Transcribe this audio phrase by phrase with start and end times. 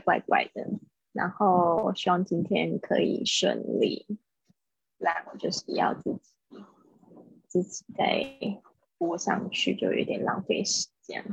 [0.00, 0.66] 怪怪的。
[1.12, 4.18] 然后我希望今天可以顺利。
[4.98, 6.20] 来，我就是要自己
[7.48, 8.60] 自己再
[8.98, 11.24] 播上去，就有点浪费时间。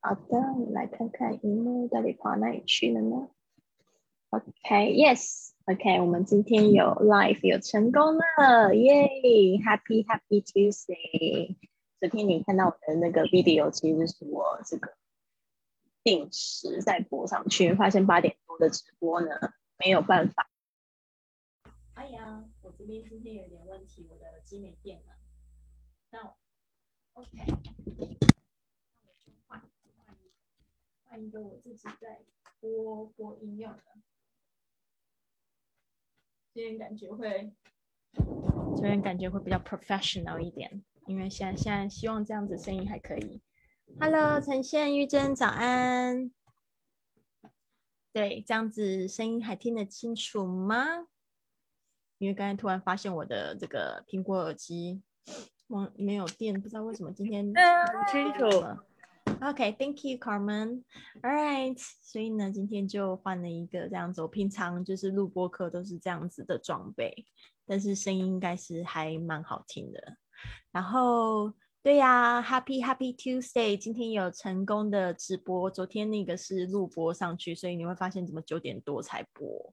[0.00, 3.28] 好的，我们来看看荧幕到底跑哪里去了呢
[4.30, 9.08] ？OK，Yes，OK，我们今天有 Live 有成功了，耶
[9.64, 11.56] ！Happy Happy Tuesday。
[12.00, 14.94] 昨天你看到我的那个 video，其实是我这个
[16.02, 19.28] 定时再播上去，发现八点多的直播呢
[19.78, 20.48] 没有办法。
[21.94, 22.44] 哎呀。
[22.62, 25.16] 我这边今天有点问题，我的耳机没电了。
[26.10, 26.34] 那
[27.14, 27.52] OK，那
[29.02, 29.60] 我就换
[29.96, 30.30] 换一
[31.04, 32.20] 换一个我自己在
[32.60, 33.82] 播播音用的。
[36.54, 37.52] 今天感觉会，
[38.76, 43.42] 今天感觉会比较 professional 一点，因为现在现在希望这样子声音还可以。
[43.98, 46.30] Hello，陈宪玉珍，早安。
[48.12, 50.84] 对，这样子声音还听得清楚吗？
[52.18, 55.02] 因为刚才突然发现我的这个苹果耳机
[55.68, 57.58] 忘没有电，不知道为什么今天不
[58.10, 58.44] 清楚。
[59.40, 60.82] OK，Thank you, Carmen.
[61.22, 64.20] All right，所以呢，今天就换了一个这样子。
[64.20, 67.26] 我平常就是录播课都是这样子的装备，
[67.64, 70.18] 但是声音应该是还蛮好听的。
[70.72, 75.70] 然后，对呀，Happy Happy Tuesday，今天有成功的直播。
[75.70, 79.72] 昨天那个是录播上去，所以你会发现怎么九点多才播。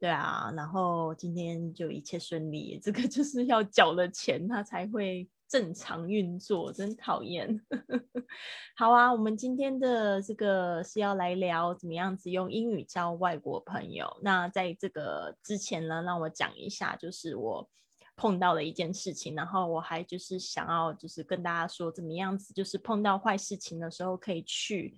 [0.00, 7.48] 对啊，然后今天就一切顺利，这个就是 要缴了钱，它才会正常运作，真讨厌。
[8.76, 14.12] 好啊，我们今天的这个是要来聊怎么样子用英语交外国朋友。
[14.22, 17.68] 那在这个之前呢，让我讲一下，就是我
[18.16, 24.96] 碰到的一件事情，然后我还就是想要就是跟大家说，怎么样子就是碰到坏事情的时候，可以去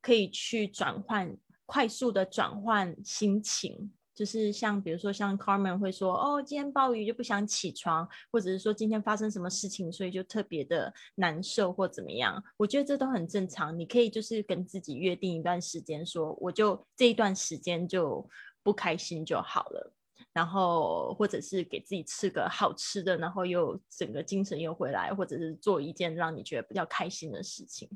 [0.00, 1.36] 可以去转换，
[1.66, 3.92] 快速的转换心情。
[4.14, 12.42] 就是像比如说像 Carmen 会说哦，今天暴雨就不想起床，或者是说今天发生什么事情，所以就特别的难受或怎么样。
[12.56, 13.78] 我觉得这都很正常。
[13.78, 18.28] 你可以就是跟自己约定一段时间，说我就这一段时间就
[18.64, 19.92] 不开心就好了。
[20.38, 27.90] 然后或者是给自己吃个好吃的，然后又整个精神又回来，或者是做一件让你觉得比较开心的事情。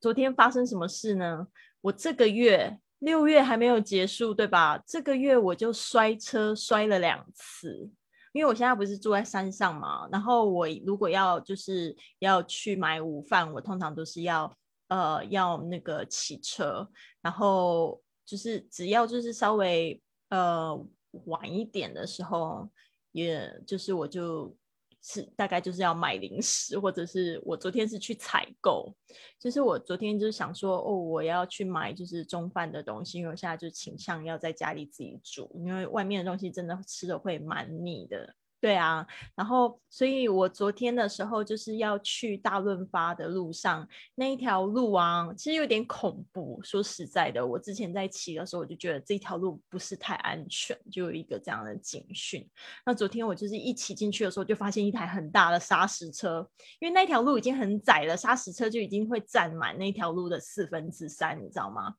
[0.00, 1.48] 昨天发生什么事呢？
[1.80, 2.78] 我这个月。
[3.00, 4.82] 六月还没有结束，对吧？
[4.86, 7.90] 这个月我就摔车摔了两次，
[8.32, 10.08] 因为我现在不是住在山上嘛。
[10.10, 14.50] 然后我如果要就是要去买午饭，我通常都是要
[14.88, 16.88] 呃要那个骑车，
[17.20, 20.00] 然后就是只要就是稍微
[20.30, 20.74] 呃
[21.24, 22.68] 晚一点的时候，
[23.12, 24.56] 也就是我就。
[25.08, 28.92] 是大概就是要买零食，或者是我昨天是去采购，
[29.38, 38.34] 就是我昨天就是想说，哦，我要去买就是中饭的东西，因为我现在就倾向要在家里自己煮，因为外面的东西真的吃的会蛮腻的。
[38.58, 46.58] 对啊，然后所以我昨天的时候就是要去大润发的路上那一条路啊，其实有点恐怖。
[46.64, 52.48] 说实在的，我之前在骑的时候，我就觉得这条路不是太安全，就有一个这样的警讯。
[52.84, 56.48] 那昨天我就是一骑进去的时候，就发现一台很大的砂石车，
[56.80, 61.94] 因为那条路已经很窄了，砂石车就已经会占满那条路的四分之三，你知道吗？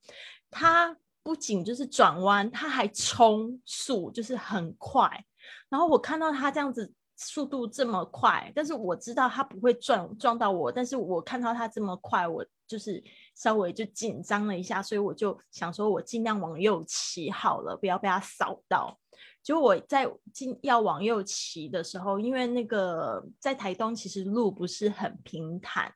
[0.50, 5.24] 它不仅就是转弯，它还冲速，就是很快。
[5.68, 13.02] 然后我看到他这样子速度这么快，但是我知道他不会撞撞到我，但是我看到他这么快，我就是
[13.34, 18.98] 稍微就紧张了一下，所以我就想说，我尽量往右骑好了，不要被他扫到。
[19.42, 25.92] 就我在进要往右骑的时候，因为那个在台东其实路不是很平坦，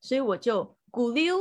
[0.00, 1.36] 所以我就咕溜，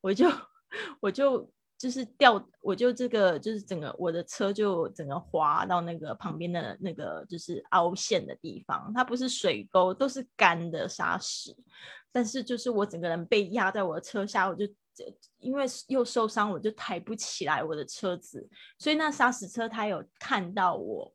[0.00, 0.30] 我就
[1.00, 1.50] 我就。
[1.80, 11.56] 就是掉，我就这个就是整个我的车就整个滑到那个旁边的那个就是凹陷的地方，它不是水沟，都是干的沙石，
[12.12, 14.66] 但是就是我整个人被压在我的车下，我就
[15.38, 18.46] 因为又受伤，我就抬不起来我的车子，
[18.78, 21.10] 所以那沙石车他有看到我，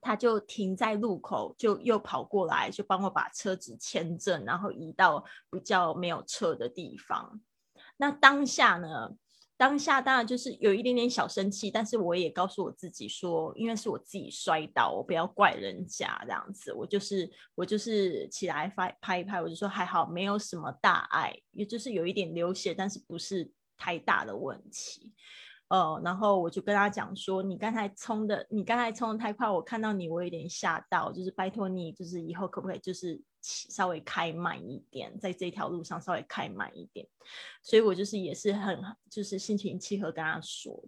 [0.00, 7.40] 他就停在路口，就又跑过来，就帮我把车子牵正，然后移到比较没有车的地方。
[7.96, 9.10] 那当下呢？
[9.56, 16.72] 当下当然就是有一点点小生气，但是我也告诉我自己说，因为是我自己摔倒，我不要怪人家这样子。
[16.72, 25.12] 我就是我就是起来拍拍一拍，我就说还好，没有什么大碍，也就是有一点流血，但是不是太大的问题。
[25.68, 33.22] 呃，然后我就跟他讲说，你刚才冲的，你刚才冲的太快，我看到你，我有点吓到，就是拜托你，就是以后可不可以就是。
[33.44, 37.06] 稍微开慢一点，在这条路上稍微开慢一点。
[37.62, 40.82] 所以我就是也是很就是心情契合跟他说，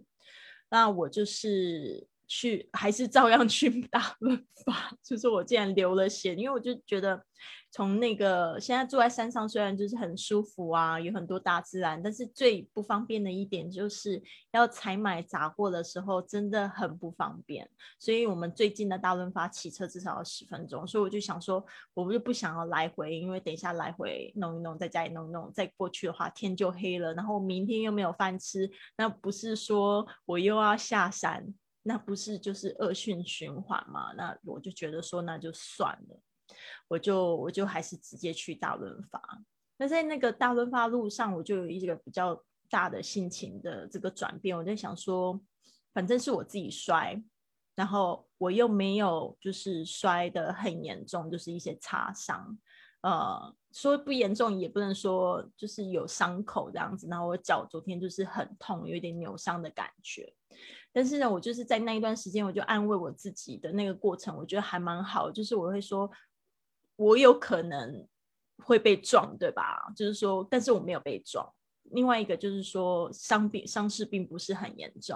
[0.69, 7.23] 那我就是去还是照样去打论法， 就是我竟然流了血，因为我就觉得。
[7.69, 17.69] 从那个现在住在山上，虽然就是很舒服啊，有很多大自然，但是最不方便的一点就是要采买杂货的时候真的很不方便。
[17.99, 21.63] 所以我们最近的大润发骑车至少要十分钟，所以我就想说，
[21.93, 31.45] 我不就不想要来回，因为等一下来回弄一弄，在家里弄一弄，再过去的话天就黑了，然后明天又没有饭吃，那不是说我又要下山，
[31.87, 34.11] 那不是就是恶性循环嘛？
[34.13, 36.21] 那我就觉得说那就算了。
[36.89, 39.21] 我就我就还是直接去大润发。
[39.77, 44.57] 那在那个大润发路上，我就有一个比较大的心情的这个转变。
[44.57, 45.39] 我在想说，
[45.93, 47.21] 反正是我自己摔，
[47.75, 52.57] 然后我又没有就是摔得很严重，就是一些擦伤。
[53.01, 57.07] 呃，说不严重也不能说就是有伤口这样子。
[57.09, 60.33] 然后我脚昨天就是很痛，有一点扭伤的感觉。
[60.97, 65.29] 但是呢，我就是在那一段时间，我就安慰我自己的那个过程，我觉得还蛮好。
[65.29, 66.09] 就是我会说。
[66.95, 68.07] 我有可能
[68.63, 69.93] 会被撞，对吧？
[69.95, 71.47] 就是说，但是我没有被撞。
[71.91, 75.15] 另外一个就是说，伤病伤势并不是很严重。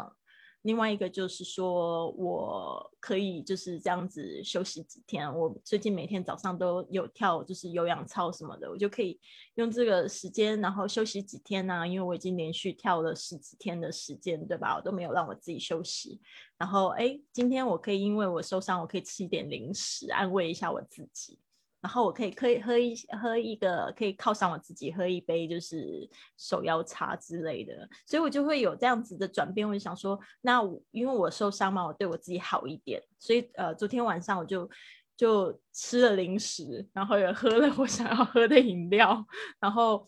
[0.62, 2.61] 另外一个就是说，我
[3.02, 5.28] 可以就是这样子休息几天。
[5.36, 9.20] 我最近每天早上都有跳，就是有氧操什么的，我就可以
[9.56, 11.86] 用这个时间，然后休息几天呢？
[11.86, 14.78] 因为我已经连续跳了十几天的时间，对吧？
[14.78, 16.22] 我都没有让我自己休息。
[16.58, 21.40] 然后，哎，今天我可以因为我受伤，我可以吃一点零食，安慰一下我自己。
[21.82, 26.08] 然后我可以可以喝一喝一个，可以犒赏我自己，喝一杯就是
[26.38, 29.68] 手摇茶之类的，所以我就会有这样子的转变。
[29.68, 30.62] 我就想说，那
[30.92, 34.70] 因为我受伤嘛，我对我自己好一点，所以呃，昨天晚上我就
[35.18, 39.26] 就吃了零食，然后也喝了我想要喝的饮料，
[39.60, 40.08] 然后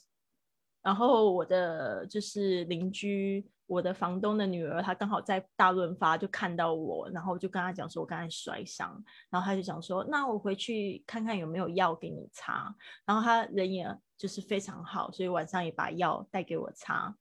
[0.83, 3.45] 然后我的就是邻居。
[3.65, 12.75] 我的房东的女儿，她刚好在大润发就看到我，然后就跟她讲说，我刚才摔伤，然后她就讲说，那我回去看看有没有药给你擦。
[13.05, 13.87] 然后她人也
[14.17, 17.15] 就是非常好，所以晚上也把药带给我擦。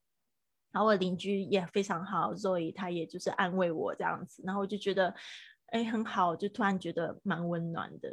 [0.73, 5.15] 然后我邻居也非常好，所以他也就是安慰我这样子，然后我就觉得，
[5.67, 8.09] 哎，很好，就突然觉得蛮温暖的。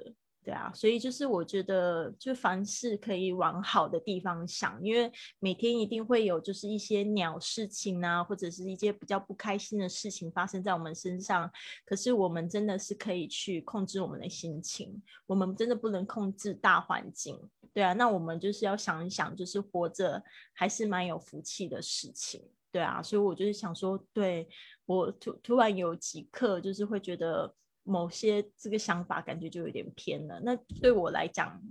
[0.50, 11.48] 对啊，所以就是我觉得，就凡事可以往好的地方想，因为每天一定会有就是一些鸟事情啊，或者是一些比较不开心的事情发生在我们身上。
[11.86, 17.40] 可是我们真的是可以去控制我们的心情，我们真的不能控制大环境。
[17.72, 20.24] 对啊，那我们就是要想一想，就是活着
[20.54, 22.42] 还是蛮有福气的事情。
[22.72, 24.50] 对啊，所以我就是想说，对
[24.88, 27.54] 我突突然有几刻就是会觉得。
[27.84, 30.40] 某些这个想法感觉就有点偏了。
[30.44, 31.62] 那对我来讲，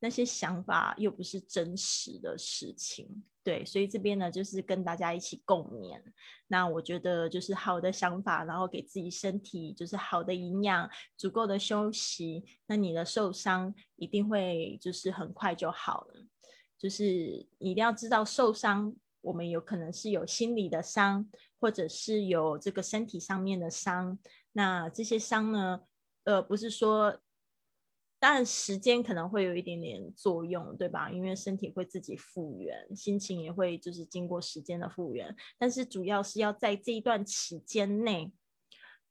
[0.00, 6.00] 那些想法又不是真实的事情，对，所以这边呢就是跟大家一起共勉。
[6.46, 16.24] 那我觉得就是好的想法，然后给自己身体就是好的营养，足够的休息，那你的受伤一定会就是很快就好了。
[16.78, 21.28] 就是一定要知道受伤，我们有可能是有心理的伤，
[21.58, 24.16] 或者是有这个身体上面的伤。
[24.58, 25.82] 那这些伤呢？
[26.24, 27.20] 呃，不是说，
[28.18, 31.08] 当然时间可能会有一点点作用，对吧？
[31.12, 35.32] 因为身体会自己复原，心情也会就是经过时间的复原。
[35.56, 38.32] 但是主要是要在这一段期间内，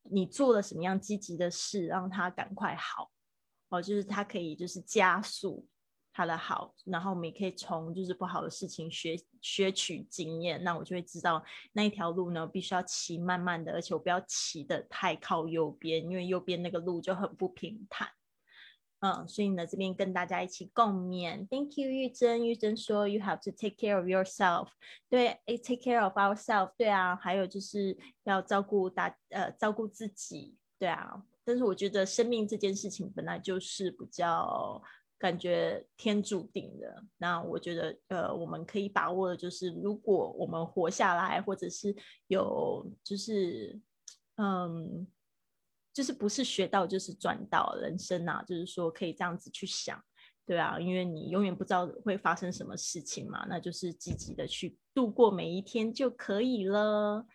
[0.03, 3.09] 你做了什么样积极的事，让它赶快好，
[3.69, 5.65] 哦，就是它可以就是加速。
[6.17, 18.09] 他的好，然后我们也可以从就是不好的事情学学取经验，那我就会知道那一条路呢，必须要骑慢慢的，而且我不要骑的太靠右边，因为右边那个路就很不平坦。
[19.01, 21.47] 嗯，所以呢，这边跟大家一起共勉。
[21.49, 22.47] Thank you，玉珍。
[22.47, 24.69] 玉珍说，You have to take care of yourself。
[25.07, 26.71] 对，，take care of ourselves。
[26.75, 30.57] 对啊，还有就是要照顾大呃照顾自己。
[30.79, 34.81] 对啊，但是我觉得生命这件事情本来就是比较。
[35.19, 41.95] 感觉天注定的，那我觉得，呃，我们可以把握的就是，如果我们活下来，或者是
[42.27, 43.79] 有，就是，
[44.35, 45.07] 嗯，
[45.91, 49.99] 就是不是学到就是赚到人生啊，就是说可以这样子去想，
[50.45, 57.25] 对啊，因为你永远不知道会发生什么事情嘛，那就是积极的去度过每一天就可以了。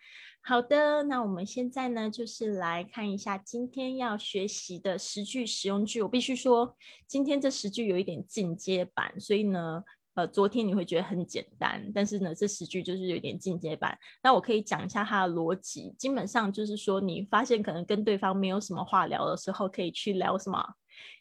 [0.45, 6.01] 好的，那我们现在呢，就是来看一下今天要学习的十句实用句。
[6.01, 6.75] 我必须说，
[7.07, 9.81] 今天这十句有一点进阶版，所以呢，
[10.15, 13.97] 呃，昨天你会觉得很简单，但是呢，这十句就是有点进阶版。
[14.21, 20.61] 那我可以讲一下它的逻辑，基本上就是说，你发现可能跟对方没有什么话聊的时候，可以去聊什么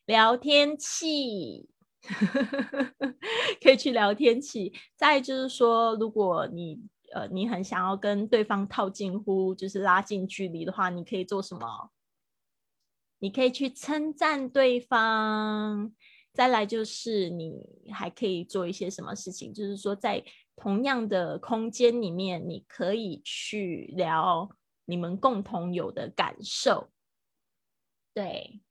[0.07, 1.69] 聊天气，
[3.63, 4.73] 可以去聊天气。
[4.97, 6.81] 再就是说，如果你
[7.15, 11.91] 呃你很想要跟对方套近乎，就是拉近距离的话，你可以做什么？
[13.19, 15.93] 你可以去称赞对方。
[16.33, 19.53] 再来就是你还可以做一些什么事情？
[19.53, 20.25] 就是说在
[20.57, 24.49] 同样的空间里面，你可以去聊
[24.87, 26.91] 你们共同有的感受。
[28.15, 28.63] 对，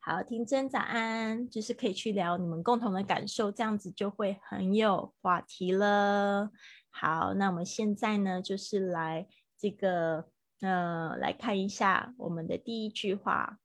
[0.00, 6.50] 好，听真早安，就是可以去聊你们共同的感受，这样子就会很有话题了。
[6.92, 9.26] 好，那我们现在呢，就是来
[9.58, 10.26] 这个
[10.60, 13.58] 呃，来看一下我们的第一句话。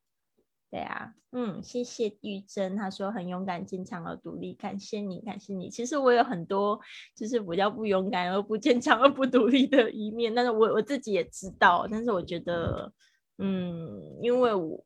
[0.71, 5.69] 对啊，嗯，谢谢玉珍，她说很勇敢、坚强而独立，感谢你，感谢你。
[5.69, 6.79] 其实我有很多
[7.15, 12.91] 就是比较不勇敢、而不坚强、而不独立的一面，但是我我自己也知道，但是我觉得，
[13.37, 14.83] 嗯，因为我。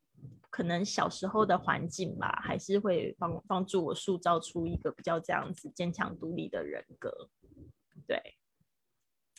[0.53, 7.09] 可能小时候的环境吧，还是会帮帮助我塑造出一个比较这样子坚强独立的人格。
[8.07, 8.37] 对，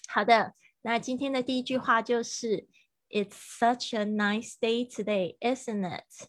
[0.08, 2.68] 好的，那今天的第一句话就是
[3.08, 6.28] ，It's such a nice day today, isn't it？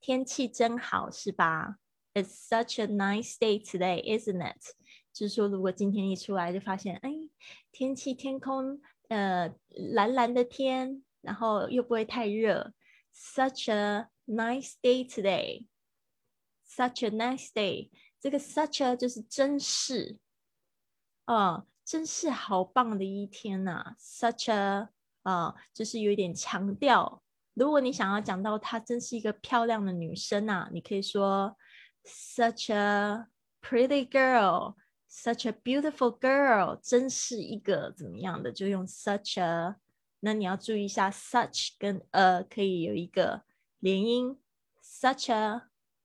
[0.00, 1.78] 天气真好，是吧
[2.14, 4.74] ？It's such a nice day today, isn't it？
[5.12, 7.10] 就是说，如果今天一出来就发现，哎，
[7.70, 12.72] 天气天空，呃，蓝蓝的天，然后又不会太热。
[13.14, 15.66] Such a nice day today.
[16.66, 17.90] Such a nice day.
[18.18, 20.18] 这个 such a 就是真是，
[21.24, 23.94] 啊，真是好棒的一天呐。
[23.98, 24.88] Such a
[25.22, 27.22] 啊，就是有一点强调。
[27.54, 31.56] 如果你想要讲到她真是一个漂亮的女生呐，你可以说
[32.04, 33.26] Such a
[33.60, 34.74] pretty girl.
[35.08, 36.80] Such a beautiful girl.
[36.82, 39.76] 真是一个怎么样的，就用 such a。
[40.20, 43.42] 那你要注意一下，such 跟 a 可以有一个
[43.78, 44.38] 连音。
[44.82, 45.62] Such a,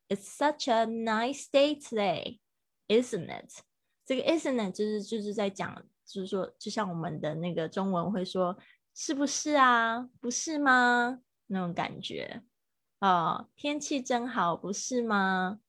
[0.09, 2.39] it's such a nice day today,
[2.87, 3.63] isn't it？
[4.07, 8.57] 这个 isn't 就是就是在讲，就是说，就像我们的那个中文会说，
[8.95, 10.09] 是不是啊？
[10.19, 11.19] 不是吗？
[11.47, 12.41] 那种感觉
[13.01, 15.59] 哦，天气真好，不是吗？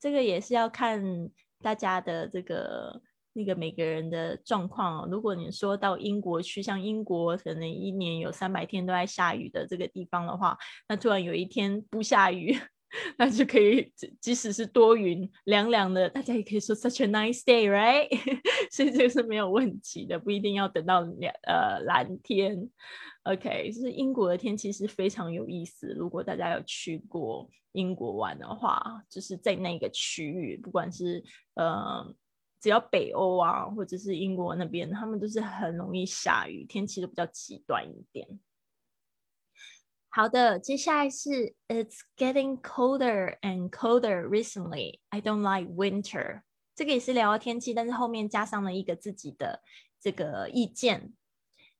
[0.00, 1.30] 这个也是要看
[1.60, 3.02] 大家的这个。
[3.38, 10.56] 那个每个人的状况，如果你说到英国去，像英国可能一年有三百天都在下雨的这个地方的话，
[10.88, 12.58] 那突然有一天不下雨，
[13.18, 18.08] 那就可以即使是多云凉凉的，大家也可以说 such a nice day，right？
[18.70, 22.70] 所以这个是没有问题的，不一定要等到两呃蓝天。
[23.24, 25.94] OK，就是英国的天气是非常有意思。
[25.96, 31.22] 如果大家有去过英国玩的话，就是在那个区域，不管是
[31.54, 32.14] 呃。
[32.58, 38.26] 只要北欧啊，或者是英国那边，他们都是很容易下雨，天气都比较极端一点。
[40.15, 44.99] 好的，接下来是 It's getting colder and colder recently.
[45.09, 46.41] I don't like winter.
[46.75, 49.61] 这个也是聊天气，但是后面加上了一个自己的
[50.01, 51.13] 这个意见。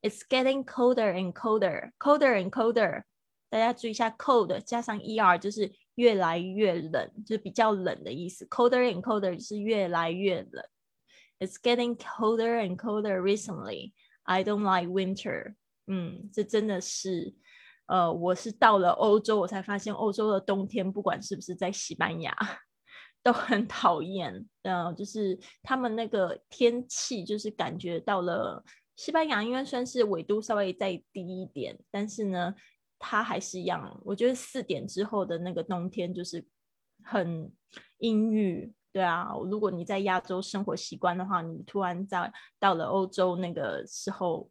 [0.01, 3.03] It's getting colder and colder, colder and colder.
[3.49, 8.45] 大家注意一下，cold 加上 er 就是越来越冷，就是比较冷的意思。
[8.45, 10.65] Colder and colder 是越来越冷。
[11.39, 13.91] It's getting colder and colder recently.
[14.23, 15.55] I don't like winter.
[15.87, 17.33] 嗯，这真的是，
[17.86, 22.34] 呃，我是到了欧洲，我才发现欧洲的冬天，不管是不是在西班牙，
[23.22, 24.46] 都很讨厌。
[24.62, 28.64] 嗯，就是他们那个天气，就是感觉到了
[28.96, 32.54] 西班牙，应该算是纬度稍微再低一点，但是呢，
[32.98, 34.00] 它还是一样。
[34.04, 36.44] 我觉得四点之后的那个冬天就是
[37.04, 37.52] 很
[37.98, 38.72] 阴郁。
[38.92, 44.50] 对啊，如果你在亚洲生活习惯的话，你突然在到了欧洲那个时候，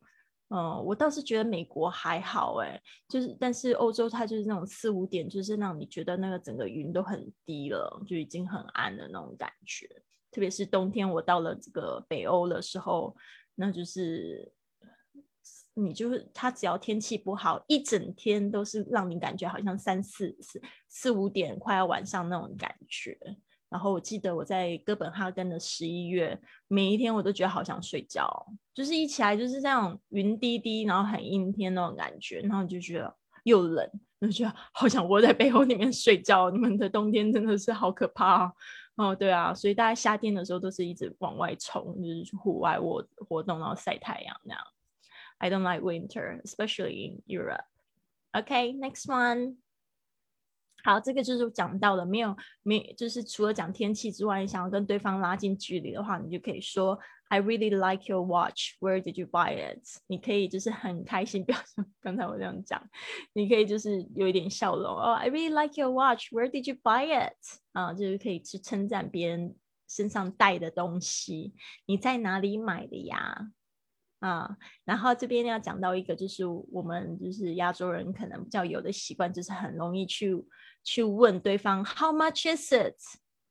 [0.50, 9.88] 嗯，我倒是觉得美国还好哎，就是但是欧洲它就是那种四五点，就是让你觉得那个整个云都很低了，就已经很暗的那种感觉。
[10.32, 13.16] 特别是冬天，我到了这个北欧的时候，
[13.56, 14.52] 那就是
[15.74, 23.18] 你就是它只要天气不好，一整天都是让你感觉好像三四四四五点快要晚上那种感觉。
[23.75, 26.39] 然后我记得我在哥本哈根的十一月，
[26.70, 28.25] 每一天我都觉得好想睡觉，
[28.74, 33.13] 就是一起来就是这样云滴滴，然后很阴天那种感觉，然后就觉得
[33.44, 33.86] 又冷，
[34.22, 36.50] 就觉得好想窝在被窝里面睡觉。
[36.50, 38.50] 你们的冬天真的是好可怕
[38.96, 44.63] 哦，对啊，所以大家夏天的时候都是一直往外冲，就是去户外活活动，然后晒太阳那样。
[45.39, 47.65] I don't like winter, especially in Europe.
[48.32, 49.58] Okay, next one.
[50.86, 57.00] 好，这个就是讲到了，没有没就是除了讲天气之外，你想要跟对方拉近距离的话，你就可以说
[57.30, 58.75] I really like your watch.
[58.80, 59.82] Where did you buy it?
[60.06, 62.80] 你可以就是很开心，不要像刚才我这样讲，
[63.34, 65.13] 你可以就是有一点笑容哦。
[65.13, 66.32] I really like your watch.
[66.32, 67.34] Where did you buy it?
[67.74, 69.56] 啊，就是可以去称赞别人
[69.89, 71.56] 身上带的东西，
[71.88, 73.50] 你在哪里买的呀？
[74.20, 80.34] 啊，然后这边要讲到一个，就是我们就是亚洲人可能比较有的习惯，就是很容易去
[80.86, 82.96] 去问对方 How much is it？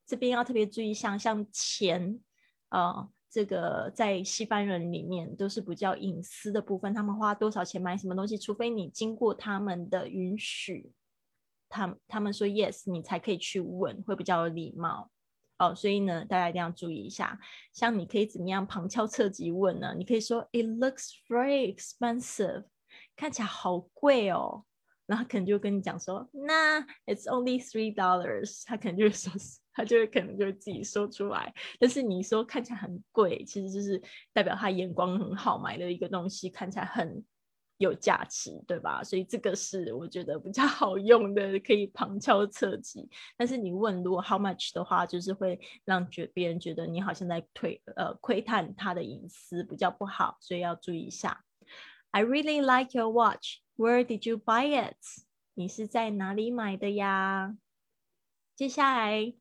[0.07, 2.21] 这边要特别注意，像像钱
[2.69, 10.93] 啊，这个在西方人里面都是比较隐私的部分，他们花多少钱买什么东西，除非你经过他们的允许，
[11.69, 15.11] 他他们说 Yes，你才可以去问，会比较有礼貌。
[15.57, 17.38] 哦，所以呢，大家一定要注意一下。
[17.73, 19.95] 像你可以怎么样旁敲侧击问呢？
[19.97, 22.64] 你可以说，It looks very expensive，
[23.17, 24.64] 看起来好贵哦。
[25.06, 28.62] 然后可能就跟你讲说，那 It's only three dollars。
[28.64, 29.32] 他可能就会说，
[29.73, 31.52] 他就会可能就会自己说出来。
[31.78, 34.00] 但是你说看起来很贵，其实就是
[34.32, 37.25] 代表他眼光很好，买的一个东西看起来很。
[37.78, 39.02] 有价值，对吧？
[39.02, 43.06] 所以这个是我觉得比较好用的，可以旁敲侧击。
[43.37, 51.44] 但是你问如果 how much 的话，就是会让觉别人觉得你好像在推呃窥探他的隐私，比较不好，所以要注意一下。
[52.12, 53.56] I really like your watch.
[53.76, 54.97] Where did you buy it?
[55.54, 57.57] 你是在哪里买的呀？
[58.54, 59.35] 接下来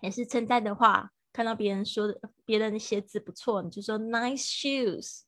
[0.00, 5.22] 也是称赞的话，看到别人说的别人的鞋子不错，你就说 nice shoes。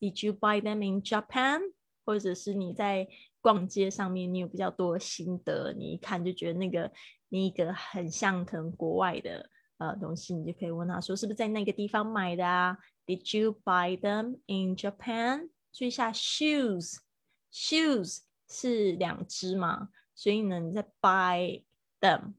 [0.00, 1.72] Did you buy them in Japan？
[2.04, 3.06] 或者是你在
[3.40, 6.90] 逛街上面，你有比较多心得，你一看就觉得那个
[7.28, 15.50] 那个很像可能国外的呃东西，你就可以问他说是不是在那个地方买的啊？Did you buy them in Japan？
[15.76, 21.62] 注意一下，shoes，shoes 是两只嘛，所以呢你在 buy
[22.00, 22.32] them，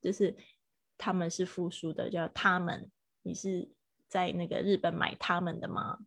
[0.00, 0.34] 就是
[0.96, 3.70] 他们是复数的，叫他们，你是
[4.08, 5.98] 在那个日本买他们的吗？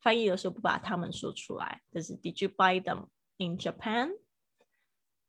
[0.00, 3.06] 翻译的时候不把他们说出来，这是 Did you buy them
[3.38, 4.18] in Japan？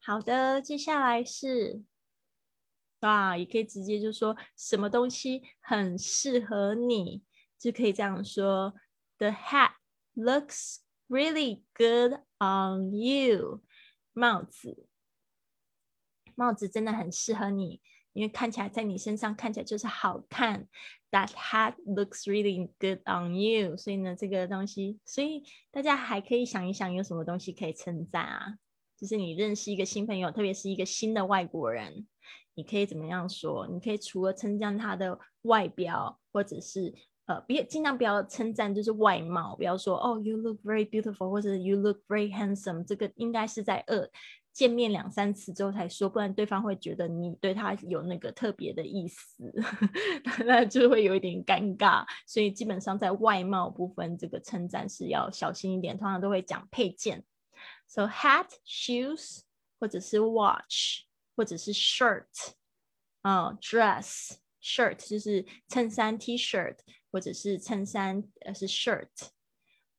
[0.02, 1.82] 好的，接下来是
[3.00, 7.24] 啊，也可以直接就说什么东西很适合你，
[7.58, 8.74] 就可以这样说
[9.18, 9.76] ：The hat
[10.14, 10.80] looks
[11.10, 13.62] really good on you。
[14.14, 14.88] 帽子，
[16.36, 17.82] 帽子真的很适合你。
[18.14, 20.68] 因为看起来在你身上看起来就是好看
[21.12, 23.78] ，That hat looks really good on you。
[23.78, 28.58] 所以呢，这个东西，所以大家还可以想一想，有什么东西可以称赞啊？
[28.98, 32.08] 就是你认识一个新朋友，特别是一个新的外国人，
[32.56, 33.68] 你可以怎么样说？
[33.68, 36.94] 你可以除了称赞他的外表，或者是
[37.30, 42.84] 呃，别尽量不要称赞就是外貌，不要说哦，You look very beautiful，或者 You look very handsome。
[42.84, 44.10] 这个应该是在二。
[44.52, 49.54] 见面两三次之后才说，不然对方会觉得你对他有那个特别的意思，
[50.44, 52.04] 那就会有一点尴尬。
[52.26, 57.24] 所以基本上在外貌部分，这个称赞是要小心一点，通常都会讲配件。
[57.88, 59.42] So hat, shoes，
[59.80, 61.04] 或者是 watch，
[61.38, 62.26] 或者是 shirt，
[63.22, 66.78] 啊，dress shirt 就是衬衫 T-shirt，
[67.12, 69.08] 或者是衬衫呃是 shirt。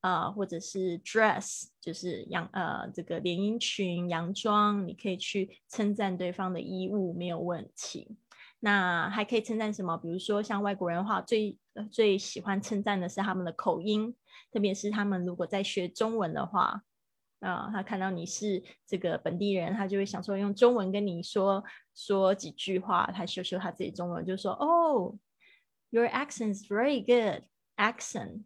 [0.01, 8.17] 啊，或者是 dress，就是洋呃这个连衣裙、洋装，你可以去称赞对方的衣物没有问题。
[8.61, 9.95] 那还可以称赞什么？
[9.97, 11.55] 比如说像外国人的话，最
[11.91, 14.15] 最喜欢称赞的是他们的口音，
[14.51, 16.81] 特别是他们如果在学中文的话，
[17.41, 25.15] 啊，他看到你是这个本地人，他就会想说用中文跟你说说几句话，他秀秀他自己中文，就说哦
[25.91, 27.43] ，Your accent is very good
[27.77, 28.45] accent。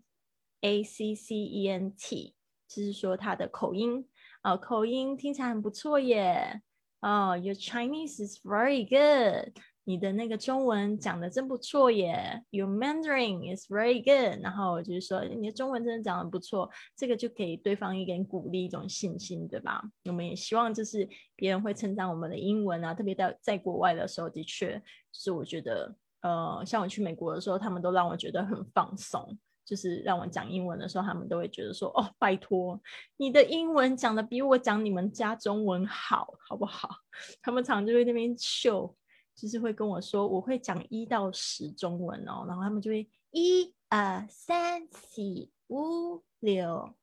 [0.62, 2.34] A C C E N T，
[2.68, 4.08] 就是说他的口音
[4.42, 6.62] 啊，口音听起来很不错耶。
[7.02, 9.54] 哦，Your Chinese is very good，
[9.84, 12.44] 你的那个中文讲的真不错耶。
[12.50, 19.84] Your Mandarin is very good，然后就是说你的中文真的讲的不错，这个就给对方一点鼓励，一种信心，对吧？
[20.06, 24.82] 我们也希望就是别人会称赞我们的英文啊，特别在在国外的时候，的确
[25.12, 29.38] 是我觉得，呃，像我去美国的时候，他们都让我觉得很放松。
[29.64, 32.80] 就是让我讲英文的时候，他们都会觉得说：“哦，拜托，
[33.18, 36.90] 你的英文讲的比我讲你们家中文好，好不好？”
[37.44, 38.96] 他们常就会那边秀，
[39.36, 45.22] 就是会跟我说：“我会讲一到十中文哦。”然后他们就会一二三四
[45.68, 46.96] 五六。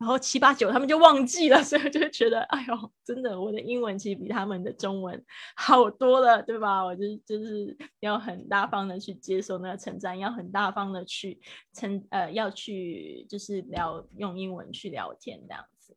[0.00, 5.22] 然后七八九他们就忘记了， 所以就觉得，哎呦，真的，我的英文其实比他们的中文
[5.54, 6.82] 好多了，对吧？
[6.82, 11.38] 我就就是要很大方的去接受那个称赞，要很大方的去
[11.74, 15.94] 称，呃，要去就是聊用英文去聊天这样子。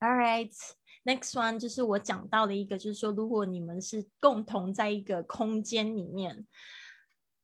[0.00, 6.46] All right，Next one 就是我讲到的一个，就是说，如果你们是共同在一个空间里面，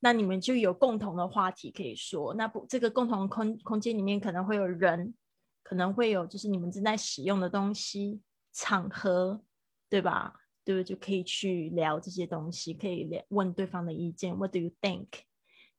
[0.00, 2.34] 那你们就有共同的话题可以说。
[2.34, 5.14] 那不，这个共同空空间里面可能会有人，
[5.62, 8.20] 可能会有就是你们正在使用的东西、
[8.52, 9.42] 场合，
[9.88, 10.34] 对吧？
[10.64, 10.84] 对不对？
[10.84, 14.36] 就可以去聊这些东西，可以聊问对方的意见。
[14.36, 15.06] What do you think？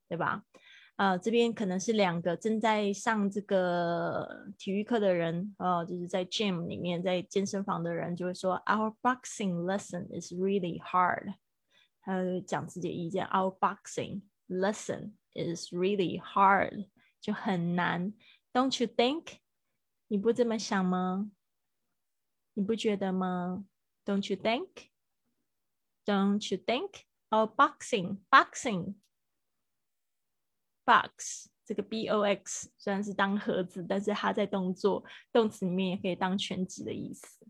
[0.08, 0.44] 对吧？
[0.98, 11.36] 呃，这边可能是两个正在上这个体育课的人，呃，就是在 gym 里面，在健身房的人就会说，Our boxing lesson is really hard。
[12.09, 16.89] 他讲自己的意见，Our boxing lesson is really hard，
[17.21, 18.15] 就很难，
[18.53, 19.39] Don't you think？
[20.09, 21.31] 你不这么想吗？
[22.55, 23.67] 你不觉得吗？
[24.05, 24.69] Don't you think?
[26.05, 27.05] Don't you think?
[27.31, 28.95] Oh, boxing, boxing,
[30.85, 35.03] box 这个 b o x 虽然是当盒子，但是它在动作
[35.33, 37.47] 动词里面也可以当全职的意思。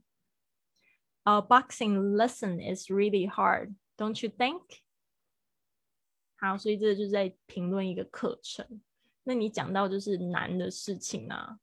[1.24, 4.61] Our boxing lesson is really hard, Don't you think?
[6.37, 8.81] 好，所以这就是在评论一个课程。
[9.23, 11.59] 那你讲到就是难的事情啊，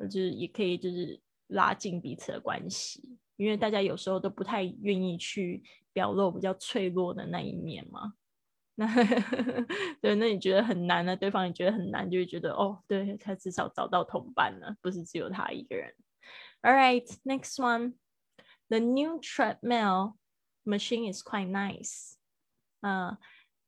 [0.00, 3.16] 就是也可以就是拉近彼此的关系。
[3.36, 5.62] 因为大家有时候都不太愿意去
[5.92, 8.14] 表露比较脆弱的那一面嘛，
[8.74, 8.84] 那
[10.02, 11.16] 对，那你觉得很难呢？
[11.16, 15.94] 对方也觉得很难，就会觉得哦，对他至少找到同伴了，不是只有他一个人。
[16.62, 17.94] All right, next one,
[18.68, 20.16] the new treadmill
[20.68, 22.12] machine is quite nice.
[22.82, 23.16] 嗯，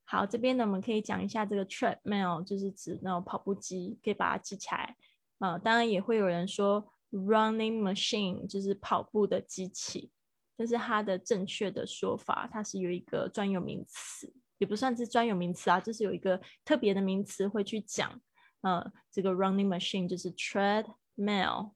[0.04, 4.96] 好，这边呢我们可以讲一下这个 treadmill，就是指那种跑步机，可以把它记起来。
[5.38, 6.92] 啊，当然也会有人说。
[7.12, 10.12] Running machine 就是跑步的机器，
[10.56, 18.22] 但是它的正确的说法，它是有一个专有名词，也不算是专有名词啊，就是有一个特别的名词会去讲。
[18.60, 21.72] 呃，这个 running machine 就是 treadmill，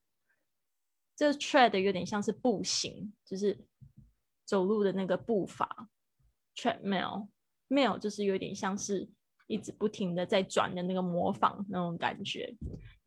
[1.16, 3.58] 这 tread 有点像是步行，就是
[4.45, 5.89] 走路的那个步伐。
[6.55, 9.09] treadmill，mill 就是有点像是
[9.47, 12.55] 一直不停的在转的那个模仿那种感觉。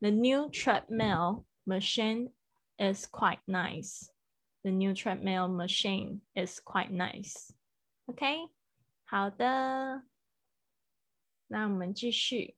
[0.00, 2.32] The new treadmill。machine
[2.76, 4.10] is quite nice.
[4.64, 7.52] The new treadmill machine is quite nice.
[8.06, 8.48] OK，
[9.04, 10.02] 好的，
[11.46, 12.56] 那我们继续。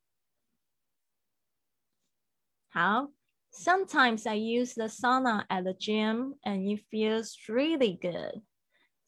[2.71, 3.13] 好，
[3.53, 8.43] Sometimes I use the sauna at the gym and it feels really good.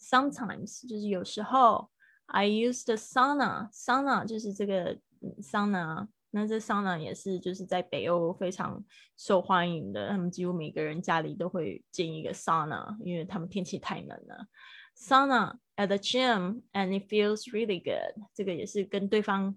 [0.02, 1.90] Sometimes 就是有时候
[2.26, 4.98] ，I use the sauna，sauna 就是这个
[5.42, 6.08] sauna。
[6.32, 8.84] 那这 sauna 也是就是在北欧非常
[9.18, 14.48] 受欢迎的，他们几乎每个人家里都会建一个 sauna，，因为他们天气太冷了。
[14.98, 18.26] Sauna at the gym and it feels really good。
[18.34, 19.56] 这个也是跟对方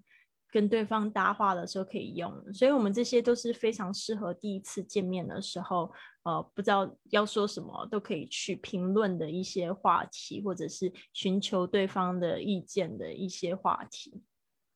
[0.50, 5.92] 跟对方搭话的时候可以用，所以我们这些都是非常适合第一次见面的时候，
[6.24, 14.22] 呃，不知道要说什么都可以去评论的一些话题，或者是寻求对方的意见的一些话题。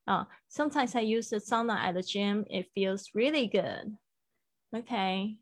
[0.04, 2.44] 啊，sometimes I use the sauna at the gym.
[2.44, 3.96] It feels really good.
[4.70, 5.38] OK，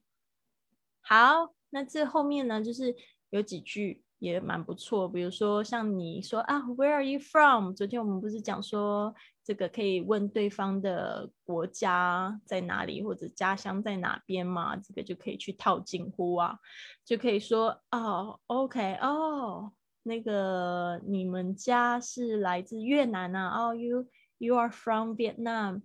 [1.01, 2.97] 好，那这后面呢，就是
[3.31, 7.73] 有几句也蛮不错，比如说像你说啊，Where are you from？
[7.73, 14.77] 昨天我们不是讲说这个可以问对方的国家在哪里或者家乡在哪边吗？
[14.77, 16.59] 这个就可以去套近乎啊，
[17.05, 23.69] 就可以说哦，OK，哦，那个你们家是来自越南啊？
[23.69, 24.07] 哦，You
[24.39, 25.85] You are from Vietnam.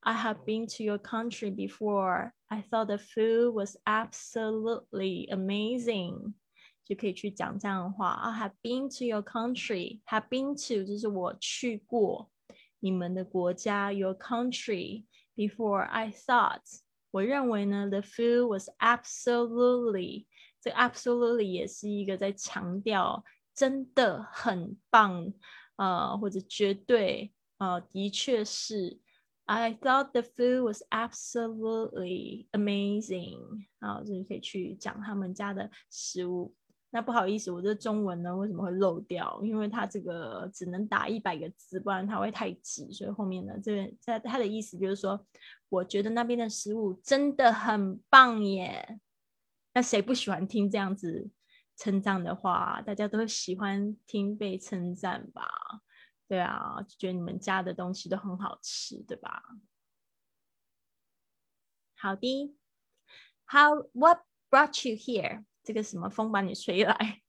[0.00, 2.32] I have been to your country before.
[2.48, 6.34] I thought the food was absolutely amazing.
[6.86, 8.12] 就可以去讲这样的话。
[8.12, 10.00] I have been to your country.
[10.06, 12.30] Have been to 就是我去过
[12.78, 15.82] 你们的国家，your country before.
[15.82, 16.62] I thought
[17.10, 20.26] 我认为呢，the food was absolutely
[20.60, 25.32] 这 absolutely 也是一个在强调真的很棒，
[25.76, 27.32] 呃，或者绝对。
[27.58, 29.00] 呃，的确是。
[29.46, 33.66] I thought the food was absolutely amazing。
[33.78, 36.52] 啊，就可以去讲他们家的食物。
[36.90, 39.40] 那不好意思，我这中文呢为什么会漏掉？
[39.42, 42.90] 因为它这个只能打一百个字，不然它会太挤。
[42.92, 45.26] 所以后面呢，这在它的意思就是说，
[45.68, 49.00] 我觉得那边的食物真的很棒耶。
[49.74, 51.28] 那谁不喜欢听这样子
[51.76, 52.80] 称赞的话？
[52.86, 55.46] 大家都喜欢听被称赞吧。
[56.28, 59.42] 对啊，就觉得你们家的东西都很好吃，对吧？
[61.98, 62.56] 好的
[63.46, 64.20] ，How what
[64.50, 65.44] brought you here？
[65.66, 67.20] 这个什么风把你吹来？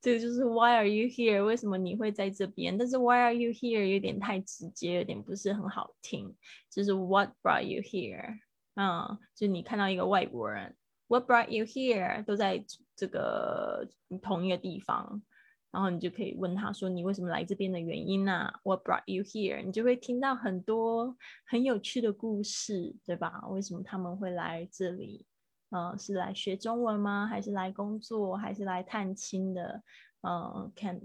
[0.00, 1.44] 这个就是 Why are you here？
[1.44, 2.76] 为什么你会在这边？
[2.76, 6.34] 但是 Why are you here 有点太直接，有点不是很好听。
[6.68, 8.40] 就是 What brought you here？
[8.74, 10.74] 嗯，就你看到一个外国人
[11.06, 12.24] What brought you here？
[12.24, 12.64] 都在
[12.96, 13.88] 这个
[14.20, 15.22] 同一个地方，
[15.70, 19.64] 然后你就可以问他说你为什么来这边的原因呢？What brought you here？
[19.64, 23.46] 你就会听到很多很有趣的故事，对吧？
[23.48, 25.24] 为什么他们会来这里？
[25.70, 27.26] 呃，是来学中文吗？
[27.26, 28.36] 还是来工作？
[28.36, 29.82] 还是来探亲的？
[30.22, 31.00] 呃，can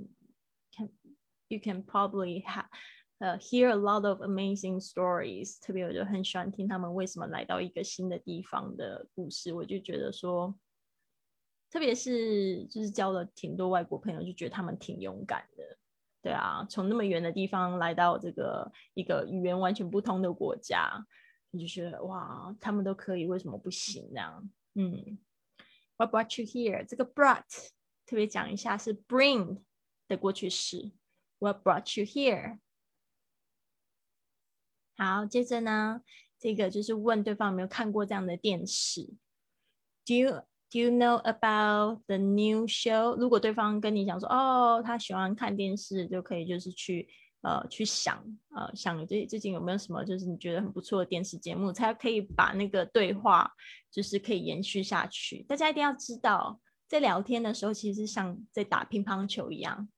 [0.71, 0.89] can
[1.47, 2.65] you can probably have
[3.19, 5.59] 呃 hear a lot of amazing stories。
[5.61, 9.53] 特别我就很喜欢听他们为什么来到一个新的地方的故事。
[9.53, 10.55] 我就觉得说，
[11.69, 15.77] 特别是就是交了挺多外国朋友，就觉得他们挺勇敢的。
[16.21, 21.03] 对啊，从那么远的地方来到这个一个语言完全不通的国家。
[21.51, 24.41] 你就觉得哇，他们都可以，为什么不行呢？
[24.73, 25.19] 嗯
[25.97, 26.85] ，What brought you here？
[26.85, 27.69] 这个 brought
[28.05, 29.61] 特别讲一下是 bring
[30.07, 30.91] 的过去式。
[31.39, 32.59] What brought you here？
[34.97, 36.01] 好，接着呢，
[36.39, 39.13] 这个就是问对方有没有看过这样的电视。
[40.05, 43.17] Do you Do you know about the new show？
[43.17, 47.09] 如果对方跟你讲说，哦，他喜欢看电视，就可以就是去。
[47.41, 48.23] 呃，去想，
[48.55, 53.51] 呃，想最最近有没有什么就是你觉得很不错的电视节目，才可以把那个对话
[53.89, 55.43] 就是可以延续下去。
[55.49, 59.89] 大家一定要知道，在聊天的时候，其实像在打乒乓球一样，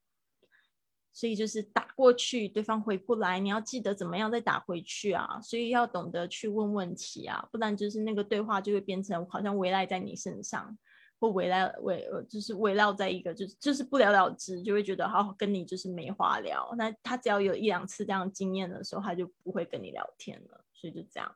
[1.12, 5.41] 所以就是打过去，对方回过来，你要记得怎么样再打回去啊。
[5.41, 10.77] 所以要懂得去问问题啊，不然就是那个对话就会变成好像围赖在你身上。
[11.24, 16.74] 会围绕围呃就是围绕在一个就是就是不了了之，就会觉得好跟你就是没话聊。
[16.78, 20.64] 那他只要有一两次这样经验的时候，他就不会跟你聊天了。
[20.74, 21.34] 所以就这样。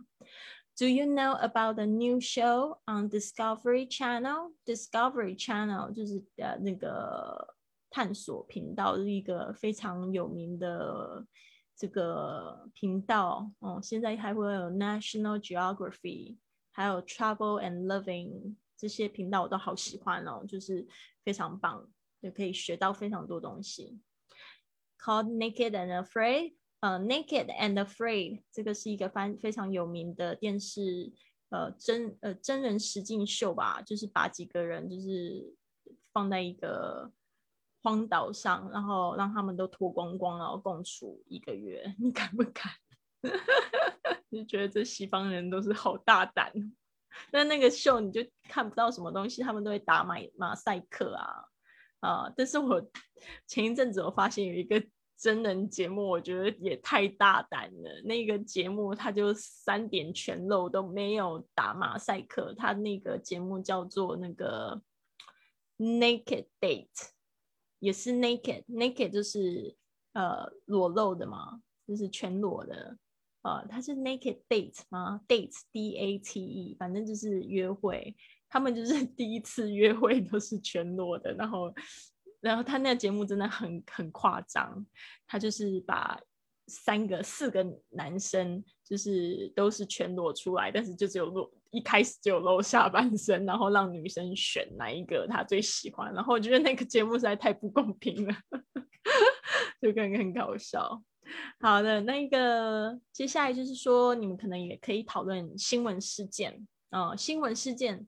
[0.78, 4.52] Do you know about the new show on Discovery Channel?
[4.65, 7.56] Discovery Channel 就是呃那个
[7.89, 11.26] 探索频道，是一个非常有名的
[11.76, 13.50] 这个频道。
[13.60, 16.36] 哦，现在还会有 National Geography，
[16.71, 18.56] 还有 Travel and Living。
[18.77, 20.87] 这些频道我都好喜欢哦，就是
[21.25, 21.89] 非常棒，
[22.21, 23.99] 就可以学到非常多东西。
[24.99, 31.11] Called Naked and Afraid，呃，Naked and Afraid，这个是一个非非常有名的电视
[31.49, 35.55] 呃真呃真人实境秀吧，就是把几个人就是
[36.13, 37.11] 放在一个
[37.83, 41.95] 荒岛上，然后让他们都脱光光，然后共处一个月。
[41.99, 42.71] 你敢不敢？
[44.29, 46.51] 你觉得这西方人都是好大胆。
[47.32, 51.45] 那那个秀你就看不到什么东西，他们都会打马马赛克啊
[51.99, 52.34] 啊！
[52.36, 52.82] 但是我
[53.47, 54.84] 前一阵子我发现有一个
[55.17, 58.01] 真人节目，我觉得也太大胆了。
[58.03, 62.53] 那个节目它就三点全露，都没有打马赛克。
[62.56, 64.80] 它那个节目叫做那个
[65.80, 67.10] Naked Date，
[67.80, 69.75] 也是 Naked，Naked 就是
[70.13, 72.97] 呃裸露的嘛，就是全裸的。
[73.47, 78.13] 呃，它是 naked date 吗？date d a t e，反正就是约会。
[78.49, 81.73] 他们就是 第一次约会都是全裸的，然后，
[82.41, 84.86] 然后他那个节目真的很很夸张。
[85.25, 86.19] 他就是把
[86.67, 96.13] 三个、四个男生就是都是全裸出来，但是就只有露一开始就露下半身，然后让女生选哪一个他最喜欢。
[96.13, 98.36] 然后我觉得那个节目实在太不公平了，
[99.81, 101.01] 就感觉很搞笑。
[101.59, 108.07] 好的，那个接下来就是说，你们可能也可以讨论新闻事件啊，新闻事件，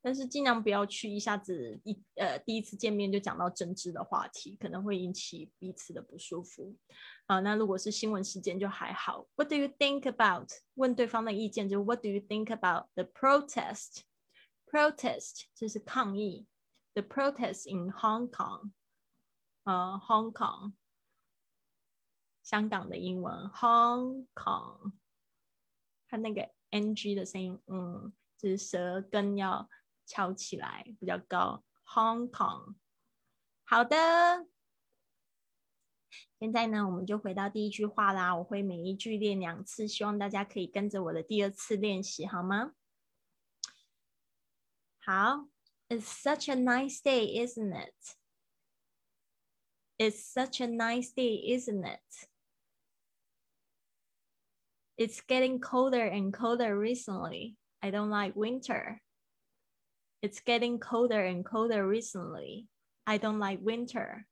[0.00, 6.74] 但是尽量不要去一下子一呃第一次见面就讲到政治的话题，可能会引起彼此的不舒服
[7.26, 7.40] 啊。
[7.40, 9.26] 那如果是新闻事件就还好。
[9.34, 10.48] What do you think about？
[10.74, 16.46] 问对方的意见就 What do you think about the protest？Protest 就是抗议
[16.94, 18.70] ，the protest in Hong Kong，
[19.64, 20.72] 呃，Hong Kong。
[22.50, 24.94] 香港的英文 Hong Kong，
[26.08, 29.70] 它那个 ng 的声音，嗯，就是舌根要
[30.04, 31.62] 翘起来比较高。
[31.86, 32.74] Hong Kong，
[33.62, 34.48] 好的，
[36.40, 38.34] 现在呢，我们就回到第一句话啦。
[38.34, 42.74] 我会每一句练两次，希望大家可以跟着我的第二次练习，好吗？
[44.98, 45.48] 好
[45.88, 47.94] ，It's such a nice day, isn't it?
[49.98, 52.29] It's such a nice day, isn't it?
[55.00, 57.56] It's getting colder and colder recently.
[57.82, 59.00] I don't like winter.
[60.20, 62.66] It's getting colder and colder recently.
[63.06, 64.26] I don't like winter.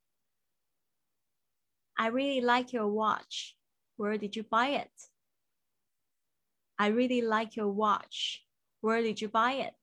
[1.98, 3.57] I really like your watch.
[3.96, 4.92] Where did you buy it?
[6.78, 8.44] I really like your watch.
[8.83, 9.81] Where did you buy it?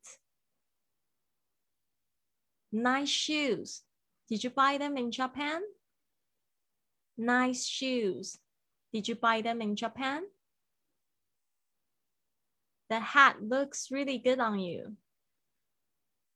[2.71, 3.81] Nice shoes.
[4.29, 5.63] Did you buy them in Japan?
[7.17, 8.37] Nice shoes.
[8.93, 10.21] Did you buy them in Japan?
[12.88, 14.96] The hat looks really good on you.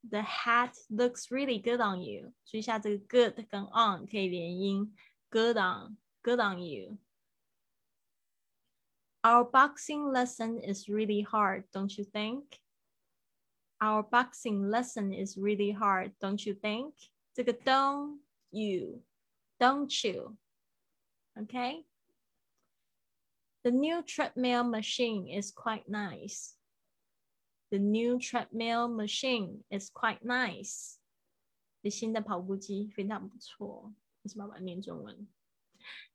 [0.09, 2.33] The hat looks really good on you。
[2.45, 4.95] 注意一下这个 good 跟 on 可以连音，
[5.29, 12.59] good on good on you。Our boxing lesson is really hard, don't you think?
[13.79, 16.93] Our boxing lesson is really hard, don't you think?
[17.33, 18.19] 这个 don't
[18.51, 19.01] you,
[19.59, 20.37] don't you?
[21.35, 21.85] Okay.
[23.63, 26.55] The new treadmill machine is quite nice.
[27.71, 30.97] The new treadmill machine is quite nice.
[31.89, 33.93] 新的跑步机非常不错。
[34.23, 35.27] 为什么要念中文？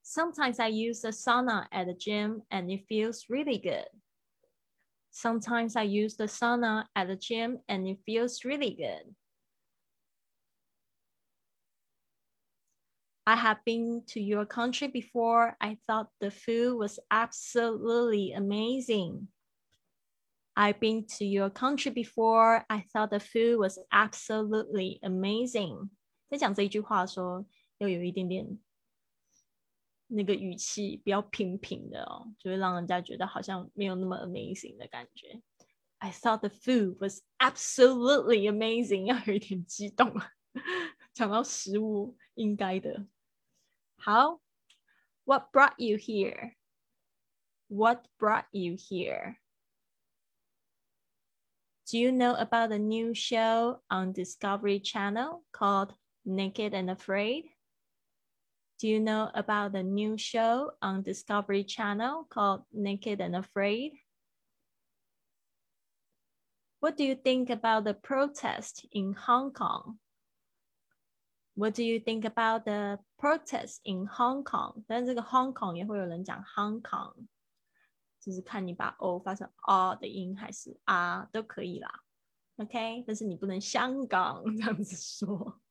[0.02, 3.88] Sometimes I use the sauna at the gym and it feels really good.
[5.12, 9.14] Sometimes I use the sauna at the gym and it feels really good.
[13.26, 15.56] I have been to your country before.
[15.60, 19.28] I thought the food was absolutely amazing.
[20.56, 22.64] I've been to your country before.
[22.68, 25.90] I thought the food was absolutely amazing.
[26.28, 27.46] 在讲这一句话的时候，
[27.78, 28.58] 要有一点点
[30.08, 35.40] 那个语气，不要平平的哦，就会让人家觉得好像没有那么 amazing 的感觉。
[35.98, 40.12] I thought the food was absolutely amazing，要有一点激动。
[41.12, 43.06] 讲到食物，应该的。
[43.97, 44.41] 好
[45.25, 46.55] ，What brought you here?
[47.67, 49.37] What brought you here?
[51.87, 55.93] Do you know about the new show on Discovery Channel called
[56.25, 57.45] Naked and Afraid?
[58.79, 63.93] Do you know about the new show on Discovery Channel called Naked and Afraid?
[66.79, 69.97] What do you think about the protest in Hong Kong?
[71.55, 74.83] What do you think about the protest in Hong Kong？
[74.87, 77.27] 但是这个 Hong Kong 也会有人讲 Hong Kong。
[78.19, 82.01] 就是看你把 o 发成 r 的音还是 r 都可以啦
[82.57, 83.03] ，OK？
[83.05, 85.61] 但是你不能香港 这样子说。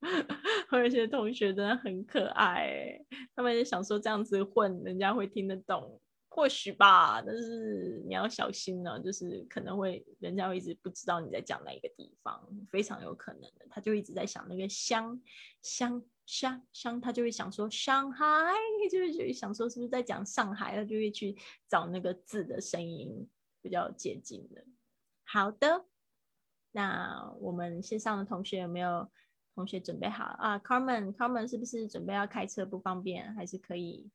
[0.72, 2.98] 我有些同学真的很可爱，
[3.36, 6.00] 他们就想说这样子混，人家会听得懂。
[6.38, 15.20] 或许吧，但是你要小心呢，就是可能会人家会一直不知道你在讲哪一个地方，非常有可能的，他就一直在想那个香
[15.62, 18.54] 香香香，他就会想说上海，
[18.88, 23.28] 就会就会想说是不是在讲上海，他就会去找那个字的声音
[23.60, 24.64] 比较接近的。
[25.24, 25.86] 好的，
[26.70, 29.10] 那我们线上的同学有没有
[29.56, 34.08] 同学准备好啊？Carmen，Carmen 是不是准备要开车不方便，还是可以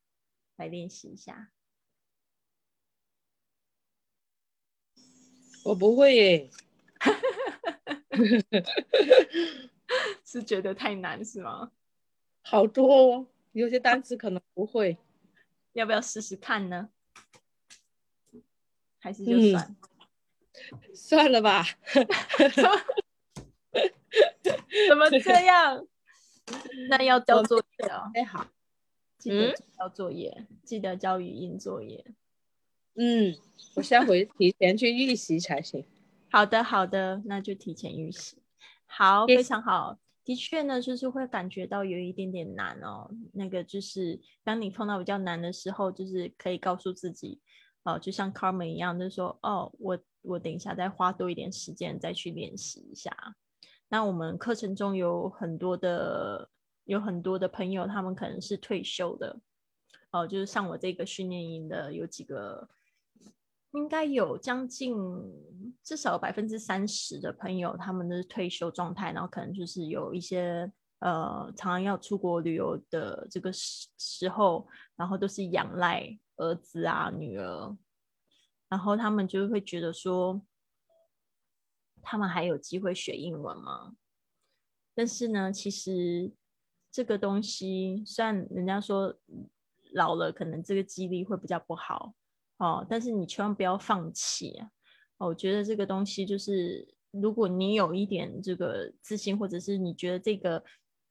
[0.55, 1.51] 来练习一下？
[5.63, 6.49] 我不会耶，
[10.25, 11.71] 是觉得太难是吗？
[12.43, 14.97] 好多哦，有些单词可能不会，
[15.73, 16.89] 要不要试试看呢？
[18.99, 19.75] 还是就算？
[20.93, 21.65] 算了吧。
[24.87, 25.87] 怎么这样？
[26.89, 28.11] 那要交作业哦。
[28.13, 28.45] 哎，好，
[29.17, 32.03] 记得交作业，记得交语音作业。
[32.95, 33.35] 嗯，
[33.75, 35.83] 我下回提前去预习才行。
[36.29, 38.37] 好的，好的，那就提前预习。
[38.85, 39.97] 好，非常好。
[40.23, 43.09] 的确呢，就是会感觉到有一点点难哦。
[43.33, 47.41] 那个就是当你碰到比较难的时候，就是可以告诉自己，
[47.83, 53.11] 哦，就像 Carmen 一样，就是说，哦，我我等一下再花多一点时间再去练习一下。
[53.89, 56.49] 那我们课程中有很多的
[56.85, 59.39] 有很多的朋友，他们可能是退休的，
[60.11, 62.69] 哦，就是像我这个训练营的有几个。
[63.73, 64.95] 应该有将近
[65.83, 77.75] 至少百分之三十的朋友，他们的退休状态，然后可能就是有一些呃，常常要出国旅游的这个时时候，然后都是仰赖儿子啊、女儿，
[78.69, 80.39] 然后他们就会觉得说，
[82.01, 83.95] 他们还有机会学英文吗？
[84.93, 86.31] 但是呢，其实
[86.91, 89.15] 这个东西虽然人家说
[89.93, 92.13] 老了可能这个记忆力会比较不好。
[92.57, 94.69] 哦，但是你千万不要放弃啊！
[95.17, 100.63] 我觉得这个东西就是，如果你有一点这个自信，或者是你觉得这个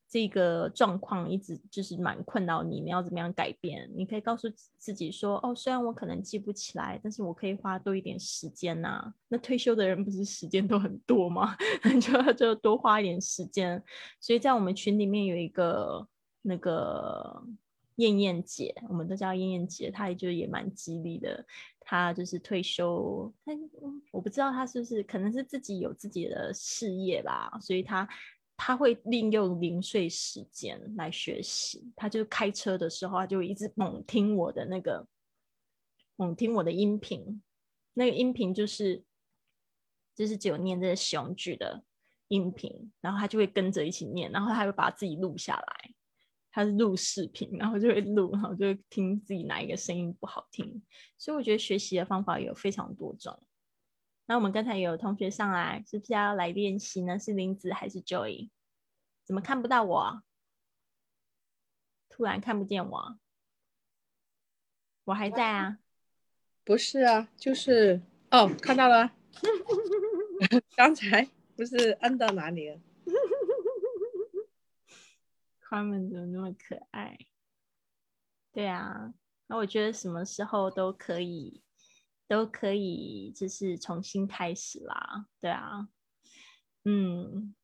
[0.09, 3.91] 这个状况一直就是蛮困扰你，你要怎么样改变？
[3.95, 9.13] 你可以告诉自己说：哦，虽然我可能记不起来，但是我可以花多一点时间呐。
[9.29, 11.57] 那退休的人不是时间都很多吗？
[12.01, 13.83] 就就多花一点时间。
[14.21, 16.07] 所以在我们群里面有一个
[16.43, 17.43] 那个。
[17.97, 21.45] 燕燕姐，我们都叫燕燕姐，她就也蛮激励的。
[21.81, 23.57] 她就是退休，但
[24.11, 28.09] 我不知道她是不是可能是自己有自己的事业吧，所以她
[28.57, 31.93] 她会利用零碎时间来学习。
[31.97, 35.07] 她就开车的时候，她就一直猛听我的那个
[36.17, 37.43] 猛听我的音频，
[37.95, 39.03] 那个音频就是
[40.15, 41.85] 就是只有念这个使用句的。
[42.29, 45.95] 音频，然后他就会跟着一起念，然后他会把自己录下来，
[46.53, 50.83] 他是录视频，然后就会录，然后就会听自己哪一个声音不好听。
[51.17, 53.43] 所以我觉得学习的方法有非常多种。
[54.27, 57.19] 那我们刚才有同学上来，是不是要来练习呢？
[57.19, 58.51] 是林子还是 Joy？
[59.25, 60.23] 怎么看不到我？
[62.11, 63.19] 突然看不见我？
[65.05, 65.79] 我还在啊。
[66.65, 69.13] 不是啊，就是哦，看到了。
[70.77, 72.79] 刚才不是摁到哪里了？
[75.73, 77.17] 他们怎么那么可爱？
[78.53, 79.15] 对啊，
[79.47, 81.63] 那我觉得什么时候都可以，
[82.29, 85.25] 都可以，就是重新开始啦。
[85.41, 85.89] 对啊，
[86.85, 87.55] 嗯，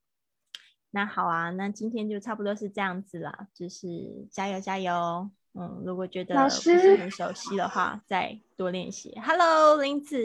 [0.91, 5.31] 那好啊，那今天就差不多是这样子啦，就是加油加油。
[5.53, 9.15] 嗯，如果觉得不是很熟悉的话，再多练习。
[9.23, 10.17] Hello，林子，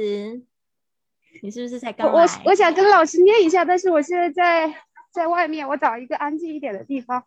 [1.42, 2.14] 你是不是才刚来？
[2.14, 4.74] 我我想跟老师念一下，但是我现在在
[5.12, 7.26] 在外面，我找一个安静一点的地方。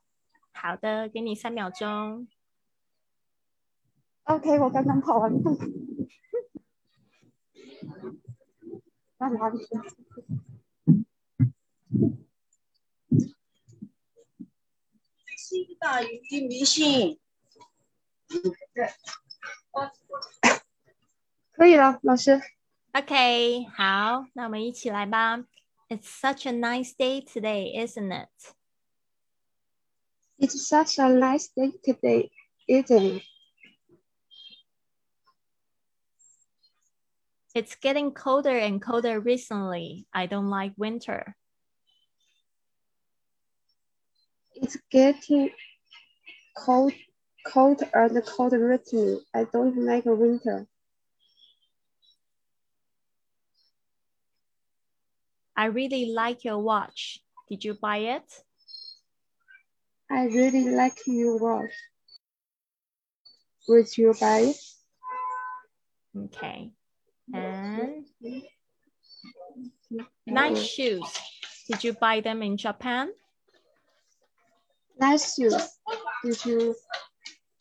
[0.56, 2.26] 好的，给你三秒钟。
[4.24, 5.54] OK，我刚刚跑完步。
[9.18, 9.58] 在哪里？
[15.36, 17.20] 新大鱼的迷信。
[21.52, 22.40] 可以了，老师。
[22.92, 25.38] OK，好，那我们一起来吧。
[25.88, 28.55] It's such a nice day today, isn't it?
[30.38, 32.30] It's such a nice day today,
[32.68, 33.22] isn't it?
[37.54, 40.06] It's getting colder and colder recently.
[40.12, 41.34] I don't like winter.
[44.54, 45.50] It's getting
[46.56, 46.92] cold
[47.46, 49.24] cold and cold recently.
[49.34, 50.66] I don't like winter.
[55.56, 57.20] I really like your watch.
[57.48, 58.45] Did you buy it?
[60.10, 61.72] I really like your watch.
[63.68, 64.56] Would you buy it?
[66.16, 66.70] Okay.
[67.34, 68.06] And
[70.26, 71.04] nice shoes.
[71.68, 73.10] Did you buy them in Japan?
[74.98, 75.54] Nice shoes.
[76.22, 76.76] Did you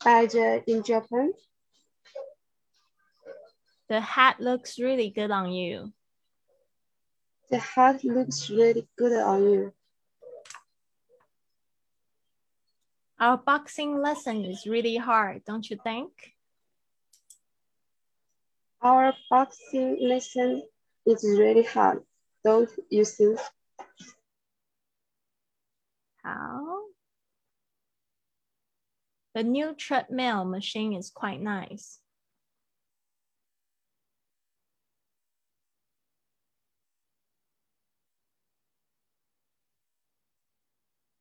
[0.04, 1.32] buy the in Japan?
[3.88, 5.92] The hat looks really good on you.
[7.50, 9.72] The hat looks really good on you.
[13.19, 16.11] Our boxing lesson is really hard, don't you think?
[18.81, 20.63] Our boxing lesson
[21.05, 22.03] is really hard,
[22.43, 23.39] don't you think?
[26.23, 26.85] How?
[29.35, 31.99] The new treadmill machine is quite nice.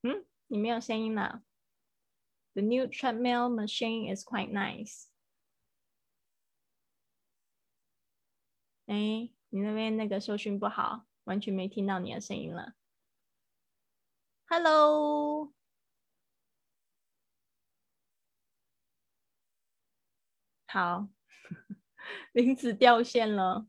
[0.03, 1.43] 嗯，你没有声音了。
[2.56, 5.08] The new treadmill machine is quite nice.
[8.86, 12.76] 哎，你那边那个收讯不好，完全没听到你的声音了。
[14.46, 15.52] Hello，
[20.68, 21.10] 好，
[22.32, 23.68] 林子掉线了。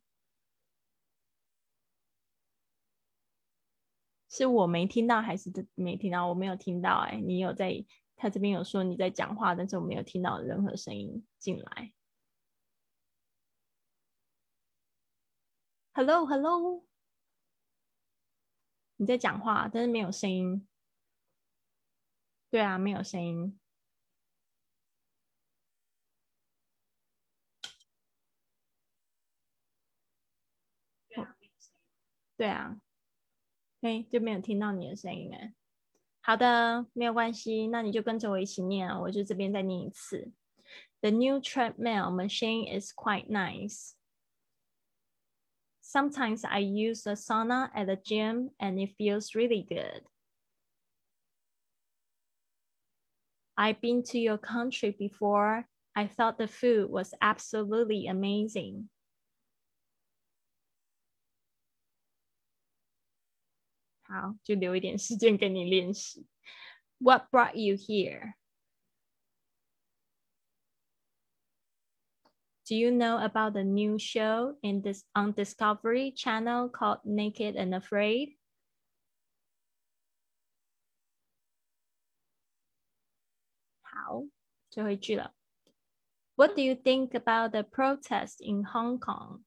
[4.29, 6.29] 是我没听到还是没听到？
[6.29, 7.85] 我没有听到哎，你有在？
[8.17, 11.93] 他这边有说你在讲话，但是我没有听到任何声音进来。
[15.93, 16.85] Hello，Hello，
[18.97, 20.67] 你在讲话，但是没有声音。
[22.51, 23.59] 对啊，没有声音。
[32.37, 32.81] 对啊。
[33.81, 35.55] 哎，就没有听到你的声音哎。
[36.26, 39.00] 好的，没有关系，那你就跟着我一起念啊。
[39.00, 40.32] 我就这边再念一次。
[41.02, 43.96] The new treadmill machine is quite nice.
[45.82, 50.04] Sometimes I use the sauna at the gym and it feels really good.
[53.58, 55.66] I've been to your country before.
[55.94, 58.90] I thought the food was absolutely amazing.
[64.06, 66.28] 好，就留一点时间给你练习。
[66.98, 68.34] What brought you here?
[72.66, 77.74] Do you know about the new show in this on Discovery Channel called Naked and
[77.74, 78.38] Afraid?
[86.36, 89.44] What do you think about the protest in Hong Kong?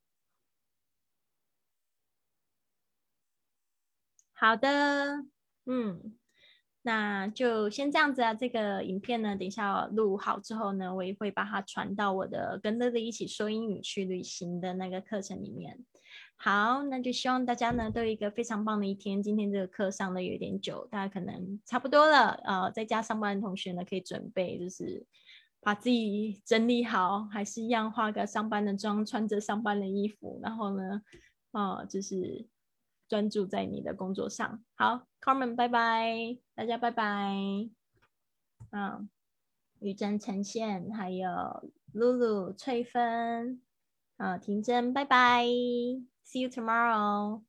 [4.39, 5.25] 好的，
[5.65, 6.17] 嗯，
[6.83, 8.33] 那就先这样子啊。
[8.33, 15.77] 这个影片呢，等一下录好之后呢，我也会把它传到我的跟乐乐一起说英语去旅行的那个课程里面。
[16.37, 19.21] 好，那就希望大家呢都有一个非常棒的一天。
[19.21, 22.29] 今天这个课上的有点久，大家可能差不多了。
[22.45, 25.05] 呃，在家上班的同学呢，可以准备就是
[25.59, 31.01] 把自己整理好，还是一样化个上班的妆，穿着上班的衣服，然后呢，
[31.51, 32.47] 呃，就是
[33.09, 34.63] 专注在你的工作上。
[34.75, 37.33] 好，Carmen，拜拜，大家拜拜。
[38.69, 39.09] 嗯，
[39.79, 41.27] 雨珍、呈现，还有
[41.91, 43.61] 露露、翠芬，
[44.17, 45.43] 啊，婷珍，拜拜。
[46.23, 47.48] See you tomorrow.